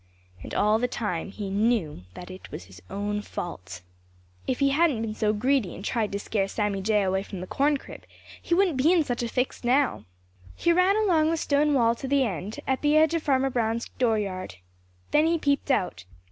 And 0.41 0.55
all 0.55 0.79
the 0.79 0.87
time 0.87 1.29
he 1.29 1.51
knew 1.51 2.05
that 2.15 2.31
it 2.31 2.49
was 2.49 2.63
all 2.63 2.67
his 2.71 2.81
own 2.89 3.21
fault. 3.21 3.83
If 4.47 4.57
he 4.57 4.69
hadn't 4.69 5.03
been 5.03 5.13
so 5.13 5.31
greedy 5.31 5.75
and 5.75 5.85
tried 5.85 6.11
to 6.11 6.17
scare 6.17 6.47
Sammy 6.47 6.81
Jay 6.81 7.03
away 7.03 7.21
from 7.21 7.39
the 7.39 7.45
corn 7.45 7.77
crib, 7.77 8.05
he 8.41 8.55
wouldn't 8.55 8.77
be 8.77 8.91
in 8.91 9.03
such 9.03 9.21
a 9.21 9.27
fix 9.27 9.63
now. 9.63 10.05
He 10.55 10.73
ran 10.73 10.95
along 10.97 11.29
the 11.29 11.37
stone 11.37 11.75
wall 11.75 11.93
to 11.93 12.07
the 12.07 12.23
end 12.25 12.59
at 12.65 12.81
the 12.81 12.97
edge 12.97 13.13
of 13.13 13.21
Farmer 13.21 13.51
Brown's 13.51 13.89
dooryard. 13.99 14.55
Then 15.11 15.27
he 15.27 15.37
peeped 15.37 15.69
out. 15.69 16.05